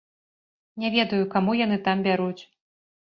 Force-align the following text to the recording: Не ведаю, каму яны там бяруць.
Не 0.83 0.89
ведаю, 0.95 1.19
каму 1.35 1.51
яны 1.65 1.77
там 1.89 2.01
бяруць. 2.09 2.41